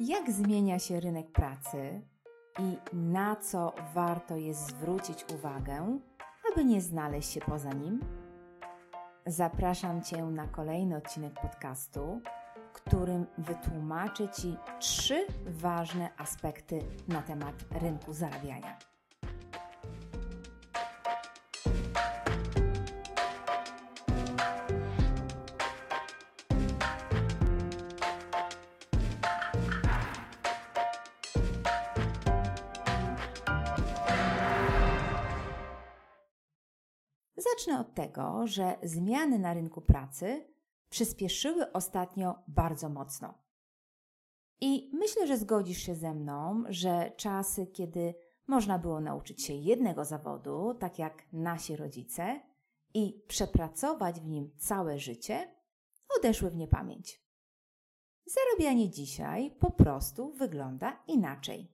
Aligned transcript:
Jak 0.00 0.32
zmienia 0.32 0.78
się 0.78 1.00
rynek 1.00 1.30
pracy 1.32 2.00
i 2.58 2.76
na 2.92 3.36
co 3.36 3.72
warto 3.94 4.36
jest 4.36 4.66
zwrócić 4.66 5.24
uwagę, 5.34 5.98
aby 6.52 6.64
nie 6.64 6.80
znaleźć 6.80 7.30
się 7.32 7.40
poza 7.40 7.72
nim? 7.72 8.00
Zapraszam 9.26 10.02
Cię 10.02 10.24
na 10.24 10.46
kolejny 10.46 10.96
odcinek 10.96 11.40
podcastu, 11.40 12.20
którym 12.72 13.26
wytłumaczę 13.38 14.28
Ci 14.28 14.56
trzy 14.78 15.26
ważne 15.46 16.10
aspekty 16.16 16.78
na 17.08 17.22
temat 17.22 17.54
rynku 17.70 18.12
zarabiania. 18.12 18.87
Zacznę 37.58 37.80
od 37.80 37.94
tego, 37.94 38.46
że 38.46 38.78
zmiany 38.82 39.38
na 39.38 39.54
rynku 39.54 39.80
pracy 39.80 40.46
przyspieszyły 40.90 41.72
ostatnio 41.72 42.42
bardzo 42.48 42.88
mocno. 42.88 43.34
I 44.60 44.90
myślę, 44.92 45.26
że 45.26 45.38
zgodzisz 45.38 45.78
się 45.78 45.94
ze 45.94 46.14
mną, 46.14 46.64
że 46.68 47.12
czasy, 47.16 47.66
kiedy 47.66 48.14
można 48.46 48.78
było 48.78 49.00
nauczyć 49.00 49.42
się 49.42 49.54
jednego 49.54 50.04
zawodu, 50.04 50.74
tak 50.74 50.98
jak 50.98 51.32
nasi 51.32 51.76
rodzice, 51.76 52.40
i 52.94 53.22
przepracować 53.28 54.20
w 54.20 54.26
nim 54.26 54.50
całe 54.58 54.98
życie, 54.98 55.54
odeszły 56.18 56.50
w 56.50 56.56
niepamięć. 56.56 57.22
Zarabianie 58.26 58.90
dzisiaj 58.90 59.50
po 59.50 59.70
prostu 59.70 60.32
wygląda 60.32 61.02
inaczej. 61.06 61.72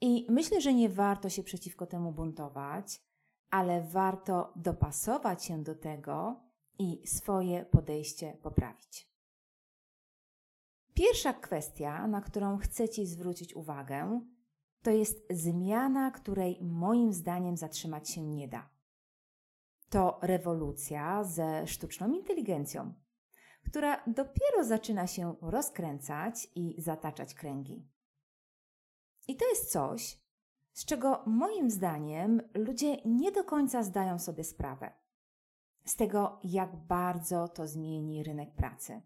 I 0.00 0.26
myślę, 0.28 0.60
że 0.60 0.74
nie 0.74 0.88
warto 0.88 1.28
się 1.28 1.42
przeciwko 1.42 1.86
temu 1.86 2.12
buntować, 2.12 3.05
ale 3.50 3.82
warto 3.82 4.52
dopasować 4.56 5.44
się 5.44 5.62
do 5.62 5.74
tego 5.74 6.40
i 6.78 7.06
swoje 7.06 7.64
podejście 7.64 8.38
poprawić. 8.42 9.16
Pierwsza 10.94 11.32
kwestia, 11.32 12.06
na 12.06 12.20
którą 12.20 12.58
chcę 12.58 12.88
Ci 12.88 13.06
zwrócić 13.06 13.54
uwagę, 13.54 14.20
to 14.82 14.90
jest 14.90 15.26
zmiana, 15.30 16.10
której 16.10 16.58
moim 16.62 17.12
zdaniem 17.12 17.56
zatrzymać 17.56 18.10
się 18.10 18.22
nie 18.22 18.48
da. 18.48 18.70
To 19.90 20.18
rewolucja 20.22 21.24
ze 21.24 21.66
sztuczną 21.66 22.12
inteligencją, 22.12 22.94
która 23.64 24.04
dopiero 24.06 24.64
zaczyna 24.64 25.06
się 25.06 25.36
rozkręcać 25.40 26.48
i 26.54 26.82
zataczać 26.82 27.34
kręgi. 27.34 27.88
I 29.28 29.36
to 29.36 29.48
jest 29.48 29.72
coś, 29.72 30.25
z 30.76 30.84
czego 30.84 31.22
moim 31.26 31.70
zdaniem 31.70 32.42
ludzie 32.54 32.96
nie 33.04 33.32
do 33.32 33.44
końca 33.44 33.82
zdają 33.82 34.18
sobie 34.18 34.44
sprawę 34.44 34.92
z 35.84 35.96
tego, 35.96 36.40
jak 36.44 36.76
bardzo 36.76 37.48
to 37.48 37.66
zmieni 37.66 38.22
rynek 38.22 38.54
pracy. 38.54 39.02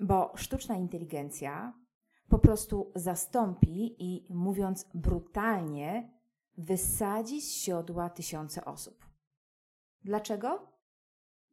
Bo 0.00 0.32
sztuczna 0.36 0.76
inteligencja 0.76 1.80
po 2.28 2.38
prostu 2.38 2.92
zastąpi 2.94 3.96
i, 3.98 4.26
mówiąc 4.34 4.86
brutalnie, 4.94 6.20
wysadzi 6.56 7.42
z 7.42 7.52
siodła 7.52 8.10
tysiące 8.10 8.64
osób. 8.64 9.06
Dlaczego? 10.04 10.72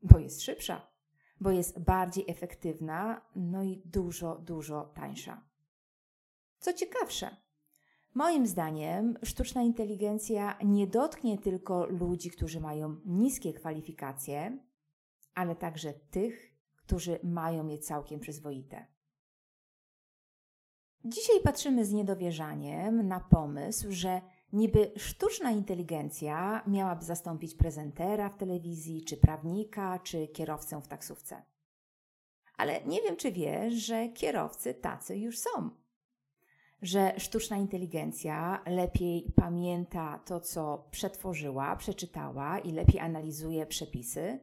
Bo 0.02 0.20
jest 0.20 0.42
szybsza, 0.42 0.88
bo 1.40 1.52
jest 1.52 1.80
bardziej 1.80 2.26
efektywna, 2.28 3.22
no 3.36 3.64
i 3.64 3.82
dużo, 3.86 4.36
dużo 4.36 4.84
tańsza. 4.84 5.42
Co 6.60 6.74
ciekawsze, 6.74 7.45
Moim 8.16 8.48
zdaniem 8.48 9.18
sztuczna 9.24 9.62
inteligencja 9.62 10.58
nie 10.64 10.88
dotknie 10.88 11.38
tylko 11.38 11.86
ludzi, 11.86 12.32
którzy 12.32 12.60
mają 12.60 12.96
niskie 13.06 13.54
kwalifikacje, 13.54 14.60
ale 15.34 15.56
także 15.56 15.94
tych, 15.94 16.56
którzy 16.76 17.20
mają 17.24 17.68
je 17.68 17.78
całkiem 17.78 18.20
przyzwoite. 18.20 18.88
Dzisiaj 21.06 21.42
patrzymy 21.44 21.86
z 21.86 21.94
niedowierzaniem 21.94 23.08
na 23.08 23.20
pomysł, 23.20 23.88
że 23.90 24.22
niby 24.54 24.92
sztuczna 24.98 25.52
inteligencja 25.52 26.64
miałaby 26.68 27.06
zastąpić 27.06 27.56
prezentera 27.56 28.30
w 28.30 28.38
telewizji, 28.38 29.04
czy 29.04 29.18
prawnika, 29.18 30.00
czy 30.00 30.28
kierowcę 30.28 30.82
w 30.82 30.88
taksówce. 30.88 31.44
Ale 32.58 32.86
nie 32.86 33.02
wiem, 33.02 33.16
czy 33.16 33.32
wiesz, 33.32 33.74
że 33.74 34.10
kierowcy 34.10 34.74
tacy 34.74 35.18
już 35.18 35.40
są 35.40 35.85
że 36.82 37.20
sztuczna 37.20 37.58
inteligencja 37.58 38.64
lepiej 38.66 39.32
pamięta 39.36 40.20
to, 40.26 40.40
co 40.40 40.88
przetworzyła, 40.92 41.76
przeczytała 41.76 42.60
i 42.60 42.72
lepiej 42.72 43.00
analizuje 43.00 43.66
przepisy, 43.66 44.40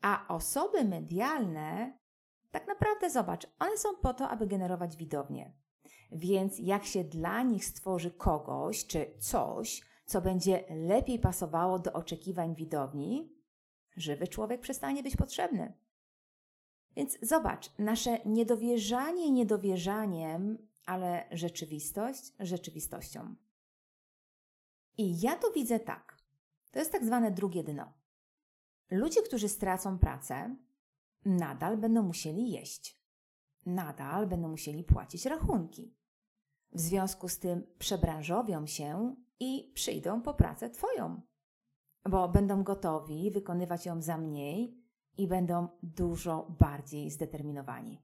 a 0.00 0.28
osoby 0.28 0.84
medialne, 0.84 1.98
tak 2.50 2.66
naprawdę 2.66 3.10
zobacz, 3.10 3.46
one 3.58 3.78
są 3.78 3.88
po 4.02 4.14
to, 4.14 4.28
aby 4.28 4.46
generować 4.46 4.96
widownię. 4.96 5.52
Więc 6.12 6.58
jak 6.58 6.84
się 6.84 7.04
dla 7.04 7.42
nich 7.42 7.64
stworzy 7.64 8.10
kogoś 8.10 8.86
czy 8.86 9.14
coś, 9.18 9.82
co 10.06 10.20
będzie 10.20 10.64
lepiej 10.70 11.18
pasowało 11.18 11.78
do 11.78 11.92
oczekiwań 11.92 12.54
widowni, 12.54 13.32
żywy 13.96 14.28
człowiek 14.28 14.60
przestanie 14.60 15.02
być 15.02 15.16
potrzebny. 15.16 15.72
Więc 16.96 17.18
zobacz, 17.22 17.70
nasze 17.78 18.18
niedowierzanie 18.24 19.30
niedowierzaniem 19.30 20.58
ale 20.86 21.28
rzeczywistość 21.30 22.32
rzeczywistością. 22.40 23.34
I 24.98 25.20
ja 25.20 25.36
to 25.36 25.50
widzę 25.50 25.80
tak. 25.80 26.16
To 26.70 26.78
jest 26.78 26.92
tak 26.92 27.04
zwane 27.04 27.30
drugie 27.30 27.64
dno. 27.64 27.92
Ludzie, 28.90 29.22
którzy 29.22 29.48
stracą 29.48 29.98
pracę, 29.98 30.56
nadal 31.24 31.76
będą 31.76 32.02
musieli 32.02 32.50
jeść. 32.50 33.02
Nadal 33.66 34.26
będą 34.26 34.48
musieli 34.48 34.84
płacić 34.84 35.26
rachunki. 35.26 35.96
W 36.72 36.80
związku 36.80 37.28
z 37.28 37.38
tym 37.38 37.66
przebranżowią 37.78 38.66
się 38.66 39.16
i 39.40 39.72
przyjdą 39.74 40.22
po 40.22 40.34
pracę 40.34 40.70
Twoją, 40.70 41.20
bo 42.04 42.28
będą 42.28 42.62
gotowi 42.62 43.30
wykonywać 43.30 43.86
ją 43.86 44.02
za 44.02 44.18
mniej 44.18 44.86
i 45.16 45.28
będą 45.28 45.68
dużo 45.82 46.56
bardziej 46.60 47.10
zdeterminowani. 47.10 48.02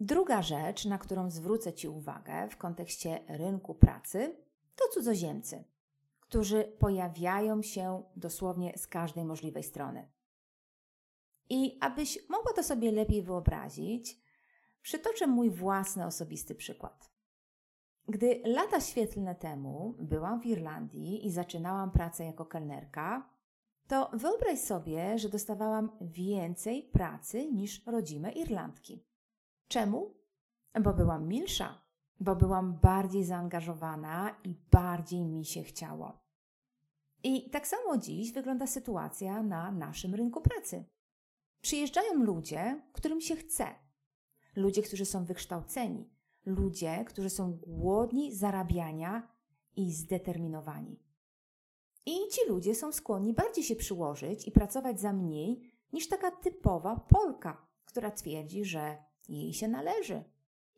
Druga 0.00 0.42
rzecz, 0.42 0.84
na 0.84 0.98
którą 0.98 1.30
zwrócę 1.30 1.72
Ci 1.72 1.88
uwagę 1.88 2.48
w 2.48 2.56
kontekście 2.56 3.24
rynku 3.28 3.74
pracy, 3.74 4.36
to 4.76 4.84
cudzoziemcy, 4.94 5.64
którzy 6.20 6.64
pojawiają 6.64 7.62
się 7.62 8.02
dosłownie 8.16 8.72
z 8.78 8.86
każdej 8.86 9.24
możliwej 9.24 9.62
strony. 9.62 10.08
I 11.50 11.78
abyś 11.80 12.28
mogła 12.28 12.52
to 12.52 12.62
sobie 12.62 12.92
lepiej 12.92 13.22
wyobrazić, 13.22 14.20
przytoczę 14.82 15.26
mój 15.26 15.50
własny 15.50 16.06
osobisty 16.06 16.54
przykład. 16.54 17.10
Gdy 18.08 18.42
lata 18.44 18.80
świetlne 18.80 19.34
temu 19.34 19.94
byłam 19.98 20.40
w 20.40 20.46
Irlandii 20.46 21.26
i 21.26 21.30
zaczynałam 21.30 21.90
pracę 21.90 22.24
jako 22.24 22.44
kelnerka, 22.44 23.30
to 23.88 24.10
wyobraź 24.12 24.58
sobie, 24.58 25.18
że 25.18 25.28
dostawałam 25.28 25.90
więcej 26.00 26.82
pracy 26.82 27.46
niż 27.52 27.86
rodzime 27.86 28.32
Irlandki. 28.32 29.04
Czemu? 29.68 30.14
Bo 30.80 30.92
byłam 30.92 31.28
milsza, 31.28 31.82
bo 32.20 32.36
byłam 32.36 32.78
bardziej 32.82 33.24
zaangażowana 33.24 34.36
i 34.44 34.54
bardziej 34.70 35.24
mi 35.24 35.44
się 35.44 35.62
chciało. 35.62 36.26
I 37.22 37.50
tak 37.50 37.66
samo 37.66 37.98
dziś 37.98 38.32
wygląda 38.32 38.66
sytuacja 38.66 39.42
na 39.42 39.70
naszym 39.70 40.14
rynku 40.14 40.40
pracy. 40.40 40.84
Przyjeżdżają 41.60 42.14
ludzie, 42.14 42.82
którym 42.92 43.20
się 43.20 43.36
chce, 43.36 43.66
ludzie, 44.56 44.82
którzy 44.82 45.04
są 45.04 45.24
wykształceni, 45.24 46.10
ludzie, 46.46 47.04
którzy 47.04 47.30
są 47.30 47.52
głodni 47.52 48.34
zarabiania 48.34 49.28
i 49.76 49.92
zdeterminowani. 49.92 51.00
I 52.06 52.12
ci 52.32 52.40
ludzie 52.48 52.74
są 52.74 52.92
skłonni 52.92 53.34
bardziej 53.34 53.64
się 53.64 53.76
przyłożyć 53.76 54.48
i 54.48 54.52
pracować 54.52 55.00
za 55.00 55.12
mniej 55.12 55.72
niż 55.92 56.08
taka 56.08 56.30
typowa 56.30 56.96
Polka, 56.96 57.66
która 57.84 58.10
twierdzi, 58.10 58.64
że 58.64 58.96
jej 59.28 59.54
się 59.54 59.68
należy 59.68 60.24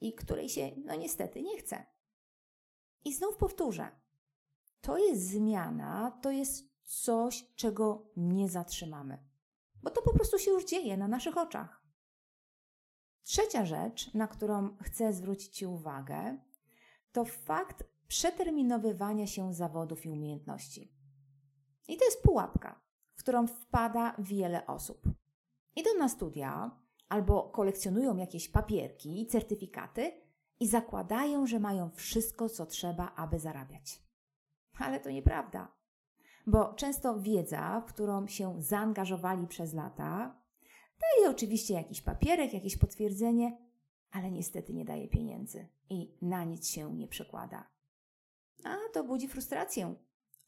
i 0.00 0.12
której 0.12 0.48
się, 0.48 0.70
no 0.84 0.94
niestety, 0.94 1.42
nie 1.42 1.58
chce. 1.58 1.86
I 3.04 3.14
znów 3.14 3.36
powtórzę. 3.36 3.90
To 4.80 4.98
jest 4.98 5.28
zmiana, 5.28 6.18
to 6.22 6.30
jest 6.30 6.68
coś, 6.84 7.46
czego 7.56 8.10
nie 8.16 8.48
zatrzymamy, 8.48 9.18
bo 9.82 9.90
to 9.90 10.02
po 10.02 10.14
prostu 10.14 10.38
się 10.38 10.50
już 10.50 10.64
dzieje 10.64 10.96
na 10.96 11.08
naszych 11.08 11.36
oczach. 11.36 11.82
Trzecia 13.22 13.66
rzecz, 13.66 14.14
na 14.14 14.28
którą 14.28 14.76
chcę 14.82 15.12
zwrócić 15.12 15.56
Ci 15.56 15.66
uwagę, 15.66 16.38
to 17.12 17.24
fakt 17.24 17.84
przeterminowywania 18.08 19.26
się 19.26 19.54
zawodów 19.54 20.06
i 20.06 20.10
umiejętności. 20.10 20.92
I 21.88 21.96
to 21.96 22.04
jest 22.04 22.22
pułapka, 22.22 22.80
w 23.14 23.20
którą 23.20 23.46
wpada 23.46 24.14
wiele 24.18 24.66
osób. 24.66 25.02
Idą 25.76 25.90
na 25.98 26.08
studia, 26.08 26.80
albo 27.08 27.43
kolekcjonują 27.43 28.16
jakieś 28.16 28.49
papierki 28.49 29.22
i 29.22 29.26
certyfikaty 29.26 30.12
i 30.60 30.69
zakładają, 30.69 31.46
że 31.46 31.60
mają 31.60 31.90
wszystko, 31.90 32.49
co 32.49 32.66
trzeba, 32.66 33.14
aby 33.16 33.38
zarabiać. 33.38 34.02
Ale 34.78 35.00
to 35.00 35.10
nieprawda, 35.10 35.78
bo 36.46 36.75
często 36.75 37.20
wiedza, 37.20 37.81
w 37.81 37.84
którą 37.84 38.26
się 38.26 38.62
zaangażowali 38.62 39.46
przez 39.46 39.75
lata, 39.75 40.40
daje 41.00 41.31
oczywiście 41.31 41.75
jakiś 41.75 42.02
papierek, 42.02 42.55
jakieś 42.55 42.76
potwierdzenie, 42.76 43.58
ale 44.11 44.31
niestety 44.31 44.75
nie 44.75 44.84
daje 44.84 45.08
pieniędzy 45.08 45.69
i 45.90 46.19
na 46.22 46.44
nic 46.44 46.69
się 46.69 46.94
nie 46.94 47.08
przekłada. 47.08 47.70
A 48.64 48.76
to 48.93 49.04
budzi 49.04 49.28
frustrację, 49.28 49.94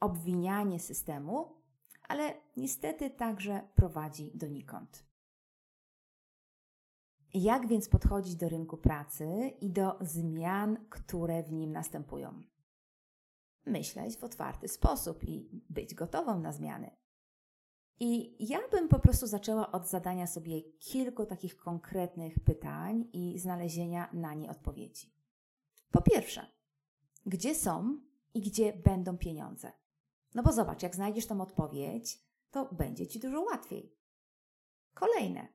obwinianie 0.01 0.81
systemu, 0.81 1.63
ale 2.09 2.35
niestety 2.57 3.11
także 3.11 3.69
prowadzi 3.75 4.33
donikąd. 4.35 5.10
Jak 7.35 7.69
więc 7.69 7.89
podchodzić 7.89 8.37
do 8.37 8.49
rynku 8.49 8.77
pracy 8.77 9.53
i 9.61 9.71
do 9.71 9.99
zmian, 10.01 10.87
które 10.89 11.43
w 11.43 11.53
nim 11.53 11.73
następują? 11.73 12.43
Myśleć 13.67 14.17
w 14.17 14.25
otwarty 14.25 14.69
sposób 14.69 15.25
i 15.25 15.63
być 15.71 15.95
gotową 15.95 16.41
na 16.41 16.53
zmiany. 16.53 16.91
I 18.01 18.37
ja 18.49 18.59
bym 18.71 18.89
po 18.89 18.99
prostu 18.99 19.27
zaczęła 19.27 19.73
od 19.73 19.89
zadania 19.89 20.27
sobie 20.27 20.63
kilku 20.63 21.27
takich 21.27 21.57
konkretnych 21.57 22.41
pytań 22.45 23.09
i 23.13 23.39
znalezienia 23.39 24.09
na 24.13 24.35
nie 24.35 24.51
odpowiedzi. 24.51 25.13
Po 25.91 26.03
pierwsze, 26.03 26.47
gdzie 27.27 27.55
są 27.55 28.01
i 28.35 28.41
gdzie 28.41 28.73
będą 28.73 29.19
pieniądze? 29.19 29.73
No 30.35 30.43
bo 30.43 30.53
zobacz, 30.53 30.83
jak 30.83 30.95
znajdziesz 30.95 31.27
tą 31.27 31.41
odpowiedź, 31.41 32.19
to 32.51 32.69
będzie 32.73 33.07
ci 33.07 33.21
dużo 33.21 33.41
łatwiej. 33.41 33.97
Kolejne, 34.95 35.49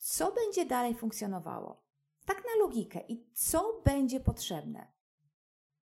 co 0.00 0.32
będzie 0.32 0.66
dalej 0.66 0.94
funkcjonowało? 0.94 1.82
Tak 2.24 2.36
na 2.36 2.64
logikę 2.64 3.00
i 3.08 3.30
co 3.32 3.82
będzie 3.84 4.20
potrzebne? 4.20 4.92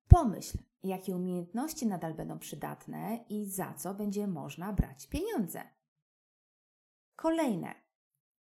Pomyśl, 0.09 0.59
jakie 0.82 1.17
umiejętności 1.17 1.87
nadal 1.87 2.15
będą 2.15 2.38
przydatne 2.38 3.25
i 3.29 3.47
za 3.47 3.75
co 3.75 3.94
będzie 3.94 4.26
można 4.26 4.73
brać 4.73 5.06
pieniądze. 5.06 5.62
Kolejne. 7.17 7.75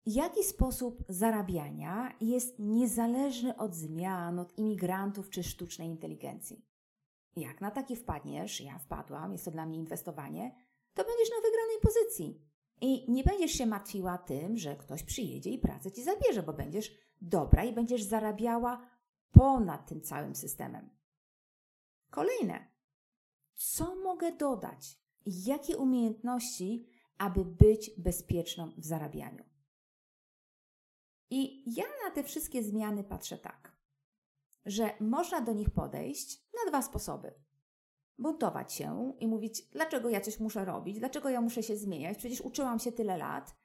Jaki 0.06 0.44
sposób 0.44 1.04
zarabiania 1.08 2.16
jest 2.20 2.58
niezależny 2.58 3.56
od 3.56 3.74
zmian, 3.74 4.38
od 4.38 4.58
imigrantów 4.58 5.30
czy 5.30 5.42
sztucznej 5.42 5.88
inteligencji? 5.88 6.66
Jak 7.36 7.60
na 7.60 7.70
taki 7.70 7.96
wpadniesz, 7.96 8.60
ja 8.60 8.78
wpadłam, 8.78 9.32
jest 9.32 9.44
to 9.44 9.50
dla 9.50 9.66
mnie 9.66 9.78
inwestowanie, 9.78 10.54
to 10.94 11.04
będziesz 11.04 11.30
na 11.30 11.36
wygranej 11.36 11.80
pozycji. 11.82 12.49
I 12.80 13.12
nie 13.12 13.24
będziesz 13.24 13.52
się 13.52 13.66
martwiła 13.66 14.18
tym, 14.18 14.58
że 14.58 14.76
ktoś 14.76 15.02
przyjedzie 15.02 15.50
i 15.50 15.58
pracę 15.58 15.92
ci 15.92 16.04
zabierze, 16.04 16.42
bo 16.42 16.52
będziesz 16.52 16.94
dobra 17.20 17.64
i 17.64 17.72
będziesz 17.72 18.02
zarabiała 18.02 18.90
ponad 19.32 19.88
tym 19.88 20.00
całym 20.00 20.34
systemem. 20.34 20.90
Kolejne. 22.10 22.70
Co 23.54 23.94
mogę 23.94 24.32
dodać? 24.32 24.98
Jakie 25.26 25.78
umiejętności, 25.78 26.86
aby 27.18 27.44
być 27.44 27.90
bezpieczną 27.98 28.72
w 28.78 28.84
zarabianiu? 28.84 29.44
I 31.30 31.72
ja 31.76 31.84
na 32.04 32.10
te 32.10 32.24
wszystkie 32.24 32.62
zmiany 32.62 33.04
patrzę 33.04 33.38
tak, 33.38 33.76
że 34.66 34.94
można 35.00 35.40
do 35.40 35.52
nich 35.52 35.70
podejść 35.70 36.44
na 36.54 36.70
dwa 36.70 36.82
sposoby. 36.82 37.34
Buntować 38.20 38.72
się 38.72 39.12
i 39.20 39.26
mówić, 39.26 39.62
dlaczego 39.72 40.08
ja 40.08 40.20
coś 40.20 40.40
muszę 40.40 40.64
robić, 40.64 40.98
dlaczego 40.98 41.28
ja 41.28 41.40
muszę 41.40 41.62
się 41.62 41.76
zmieniać, 41.76 42.18
przecież 42.18 42.40
uczyłam 42.40 42.78
się 42.78 42.92
tyle 42.92 43.16
lat. 43.16 43.56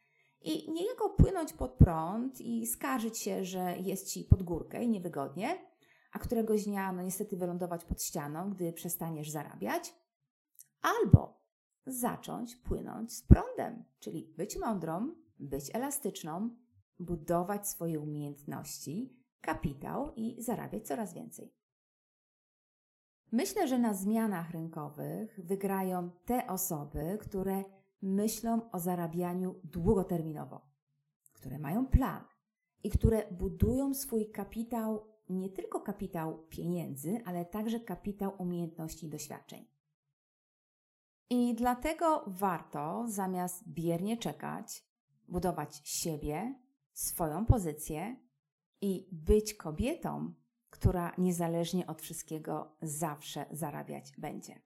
I 0.42 0.72
niejako 0.72 1.10
płynąć 1.10 1.54
pod 1.54 1.72
prąd 1.72 2.42
i 2.42 2.68
skarżyć 2.68 3.18
się, 3.18 3.46
że 3.46 3.78
jest 3.78 4.12
ci 4.12 4.24
pod 4.24 4.44
górkę 4.44 4.84
i 4.84 4.90
niewygodnie, 4.90 5.58
a 6.12 6.20
któregoś 6.20 6.66
dnia, 6.66 6.92
no 6.92 7.02
niestety, 7.02 7.38
wylądować 7.38 7.86
pod 7.86 8.04
ścianą, 8.04 8.50
gdy 8.50 8.74
przestaniesz 8.74 9.30
zarabiać, 9.30 9.94
albo 10.82 11.42
zacząć 11.86 12.56
płynąć 12.56 13.14
z 13.14 13.22
prądem, 13.22 13.84
czyli 14.00 14.34
być 14.38 14.58
mądrą, 14.58 15.16
być 15.40 15.76
elastyczną, 15.76 16.50
budować 17.00 17.70
swoje 17.70 18.00
umiejętności, 18.00 19.20
kapitał 19.42 20.14
i 20.16 20.44
zarabiać 20.44 20.88
coraz 20.88 21.14
więcej. 21.14 21.65
Myślę, 23.32 23.68
że 23.68 23.80
na 23.80 23.94
zmianach 23.94 24.52
rynkowych 24.52 25.40
wygrają 25.44 26.10
te 26.26 26.48
osoby, 26.48 27.18
które 27.22 27.64
myślą 28.02 28.72
o 28.72 28.80
zarabianiu 28.80 29.56
długoterminowo, 29.64 30.62
które 31.34 31.60
mają 31.60 31.88
plan 31.88 32.24
i 32.84 32.90
które 32.90 33.32
budują 33.32 33.94
swój 33.94 34.32
kapitał 34.32 35.16
nie 35.30 35.50
tylko 35.50 35.80
kapitał 35.80 36.46
pieniędzy, 36.50 37.22
ale 37.26 37.46
także 37.46 37.80
kapitał 37.80 38.34
umiejętności 38.38 39.06
i 39.06 39.10
doświadczeń. 39.10 39.68
I 41.30 41.56
dlatego 41.56 42.24
warto, 42.28 43.06
zamiast 43.08 43.64
biernie 43.68 44.18
czekać, 44.18 44.86
budować 45.28 45.82
siebie, 45.84 46.60
swoją 46.94 47.46
pozycję 47.46 48.16
i 48.82 49.10
być 49.12 49.54
kobietą, 49.54 50.34
która 50.76 51.12
niezależnie 51.18 51.88
od 51.88 52.02
wszystkiego 52.02 52.72
zawsze 52.82 53.46
zarabiać 53.52 54.14
będzie. 54.18 54.60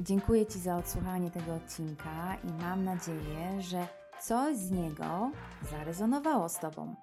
Dziękuję 0.00 0.46
Ci 0.46 0.58
za 0.58 0.76
odsłuchanie 0.76 1.30
tego 1.30 1.54
odcinka 1.54 2.36
i 2.44 2.62
mam 2.62 2.84
nadzieję, 2.84 3.62
że 3.62 3.88
coś 4.22 4.56
z 4.56 4.70
niego 4.70 5.30
zarezonowało 5.70 6.48
z 6.48 6.58
Tobą 6.58 6.94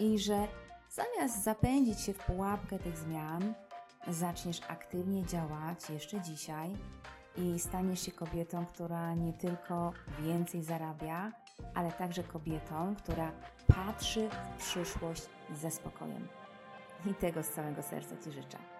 i 0.00 0.18
że 0.18 0.48
zamiast 0.90 1.42
zapędzić 1.42 2.00
się 2.00 2.12
w 2.12 2.18
pułapkę 2.18 2.78
tych 2.78 2.98
zmian, 2.98 3.54
zaczniesz 4.08 4.60
aktywnie 4.68 5.26
działać 5.26 5.90
jeszcze 5.90 6.20
dzisiaj 6.20 6.76
i 7.38 7.58
staniesz 7.58 8.00
się 8.00 8.12
kobietą, 8.12 8.66
która 8.66 9.14
nie 9.14 9.32
tylko 9.32 9.92
więcej 10.20 10.62
zarabia, 10.62 11.32
ale 11.74 11.92
także 11.92 12.22
kobietą, 12.22 12.94
która 13.02 13.32
patrzy 13.66 14.28
w 14.28 14.62
przyszłość 14.62 15.22
ze 15.54 15.70
spokojem. 15.70 16.28
I 17.06 17.14
tego 17.14 17.42
z 17.42 17.48
całego 17.48 17.82
serca 17.82 18.16
Ci 18.24 18.32
życzę. 18.32 18.77